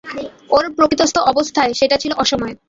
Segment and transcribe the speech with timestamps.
[0.49, 2.53] ওর প্রকৃতিস্থ অবস্থায় সেটা ছিল অসময়।